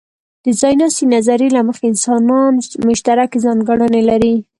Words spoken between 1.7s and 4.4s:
انسانان مشترکې ځانګړنې لري.